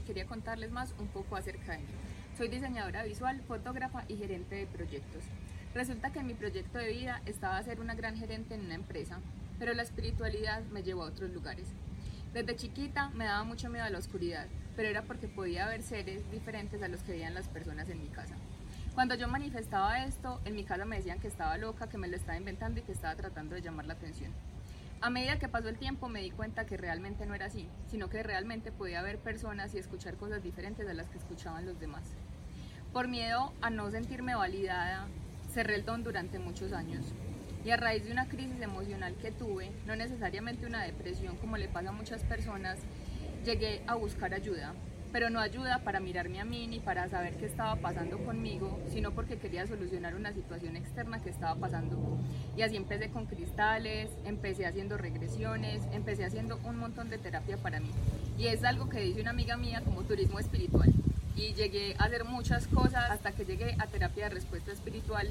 [0.00, 1.84] quería contarles más un poco acerca de mí.
[2.36, 5.22] Soy diseñadora visual, fotógrafa y gerente de proyectos.
[5.74, 9.20] Resulta que mi proyecto de vida estaba a ser una gran gerente en una empresa,
[9.58, 11.68] pero la espiritualidad me llevó a otros lugares.
[12.32, 16.30] Desde chiquita me daba mucho miedo a la oscuridad, pero era porque podía ver seres
[16.30, 18.34] diferentes a los que veían las personas en mi casa.
[18.94, 22.16] Cuando yo manifestaba esto, en mi casa me decían que estaba loca, que me lo
[22.16, 24.32] estaba inventando y que estaba tratando de llamar la atención.
[25.00, 28.08] A medida que pasó el tiempo me di cuenta que realmente no era así, sino
[28.08, 32.02] que realmente podía ver personas y escuchar cosas diferentes a las que escuchaban los demás.
[32.92, 35.06] Por miedo a no sentirme validada,
[35.52, 37.04] cerré el don durante muchos años.
[37.64, 41.68] Y a raíz de una crisis emocional que tuve, no necesariamente una depresión como le
[41.68, 42.78] pasa a muchas personas,
[43.44, 44.72] llegué a buscar ayuda,
[45.16, 49.12] pero no ayuda para mirarme a mí ni para saber qué estaba pasando conmigo, sino
[49.12, 52.18] porque quería solucionar una situación externa que estaba pasando.
[52.54, 57.80] Y así empecé con cristales, empecé haciendo regresiones, empecé haciendo un montón de terapia para
[57.80, 57.88] mí.
[58.36, 60.92] Y es algo que dice una amiga mía como turismo espiritual.
[61.34, 65.30] Y llegué a hacer muchas cosas hasta que llegué a terapia de respuesta espiritual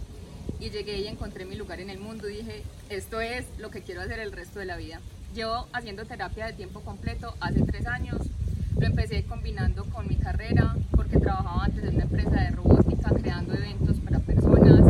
[0.59, 2.25] y llegué y encontré mi lugar en el mundo.
[2.25, 4.99] Dije, esto es lo que quiero hacer el resto de la vida.
[5.35, 8.17] Llevo haciendo terapia de tiempo completo hace tres años
[8.77, 13.53] lo empecé combinando con mi carrera porque trabajaba antes en una empresa de robótica creando
[13.53, 14.81] eventos para personas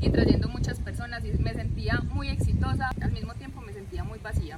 [0.00, 4.18] y trayendo muchas personas y me sentía muy exitosa, al mismo tiempo me sentía muy
[4.18, 4.56] vacía.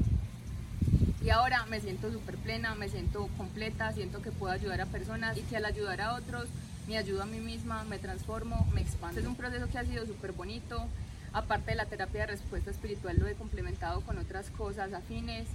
[1.22, 5.38] Y ahora me siento súper plena, me siento completa, siento que puedo ayudar a personas
[5.38, 6.48] y que al ayudar a otros
[6.86, 9.20] me ayudo a mí misma, me transformo, me expando.
[9.20, 10.86] Es un proceso que ha sido súper bonito.
[11.34, 15.48] Aparte de la terapia de respuesta espiritual, lo he complementado con otras cosas afines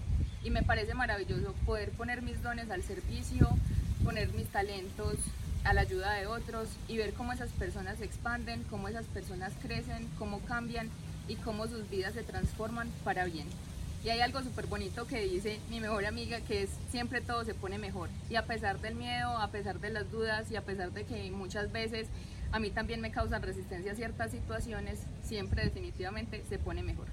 [0.44, 3.48] y me parece maravilloso poder poner mis dones al servicio,
[4.04, 5.16] poner mis talentos
[5.64, 9.54] a la ayuda de otros y ver cómo esas personas se expanden, cómo esas personas
[9.62, 10.90] crecen, cómo cambian
[11.30, 13.48] y cómo sus vidas se transforman para bien.
[14.04, 17.54] Y hay algo súper bonito que dice mi mejor amiga, que es siempre todo se
[17.54, 18.10] pone mejor.
[18.30, 21.32] Y a pesar del miedo, a pesar de las dudas y a pesar de que
[21.32, 22.08] muchas veces
[22.52, 27.08] a mí también me causan resistencia a ciertas situaciones, siempre definitivamente se pone mejor.